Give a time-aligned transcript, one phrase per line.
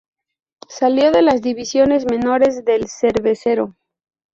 [0.67, 3.75] Salió de las divisiones menores del cervecero.